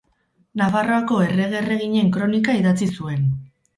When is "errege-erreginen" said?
1.27-2.11